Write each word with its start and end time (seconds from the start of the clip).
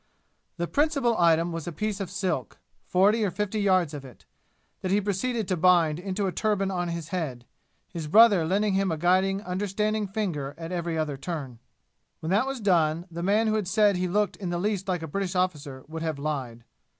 The 0.57 0.67
principal 0.67 1.15
item 1.19 1.51
was 1.51 1.67
a 1.67 1.71
piece 1.71 1.99
of 1.99 2.09
silk 2.09 2.57
forty 2.87 3.23
or 3.23 3.29
fifty 3.29 3.59
yards 3.59 3.93
of 3.93 4.03
it 4.03 4.25
that 4.81 4.89
he 4.89 4.99
proceeded 4.99 5.47
to 5.47 5.55
bind 5.55 5.99
into 5.99 6.25
a 6.25 6.31
turban 6.31 6.71
on 6.71 6.87
his 6.87 7.09
head, 7.09 7.45
his 7.87 8.07
brother 8.07 8.43
lending 8.43 8.73
him 8.73 8.91
a 8.91 8.97
guiding, 8.97 9.43
understanding 9.43 10.07
finger 10.07 10.55
at 10.57 10.71
every 10.71 10.97
other 10.97 11.17
turn. 11.17 11.59
When 12.19 12.31
that 12.31 12.47
was 12.47 12.59
done, 12.59 13.05
the 13.11 13.21
man 13.21 13.45
who 13.45 13.53
had 13.53 13.67
said 13.67 13.95
he 13.95 14.07
looked 14.07 14.37
in 14.37 14.49
the 14.49 14.57
least 14.57 14.87
like 14.87 15.03
a 15.03 15.07
British 15.07 15.35
officer 15.35 15.83
would 15.87 16.01
have 16.01 16.17
lied. 16.17 16.63